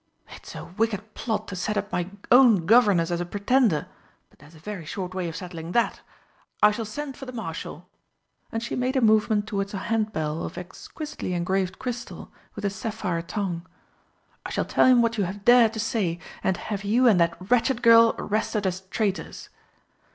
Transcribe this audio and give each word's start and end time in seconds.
"It's 0.29 0.55
a 0.55 0.65
wicked 0.65 1.13
plot 1.13 1.47
to 1.49 1.55
set 1.55 1.77
up 1.77 1.91
my 1.91 2.09
own 2.31 2.65
governess 2.65 3.11
as 3.11 3.21
a 3.21 3.23
pretender, 3.27 3.85
but 4.31 4.39
there's 4.39 4.55
a 4.55 4.59
very 4.59 4.83
short 4.83 5.13
way 5.13 5.29
of 5.29 5.35
settling 5.35 5.73
that! 5.73 6.01
I 6.63 6.71
shall 6.71 6.85
send 6.85 7.15
for 7.17 7.27
the 7.27 7.31
Marshal" 7.31 7.87
and 8.51 8.63
she 8.63 8.75
made 8.75 8.95
a 8.95 8.99
movement 9.01 9.45
towards 9.45 9.75
a 9.75 9.91
handbell 9.93 10.43
of 10.43 10.57
exquisitely 10.57 11.35
engraved 11.35 11.77
crystal 11.77 12.31
with 12.55 12.65
a 12.65 12.71
sapphire 12.71 13.21
tongue. 13.21 13.67
"I 14.43 14.49
shall 14.49 14.65
tell 14.65 14.87
him 14.87 15.03
what 15.03 15.19
you 15.19 15.25
have 15.25 15.45
dared 15.45 15.73
to 15.73 15.79
say, 15.79 16.17
and 16.43 16.57
have 16.57 16.83
you 16.83 17.07
and 17.07 17.19
that 17.19 17.37
wretched 17.51 17.83
girl 17.83 18.15
arrested 18.17 18.65
as 18.65 18.81
traitors!" 18.87 19.49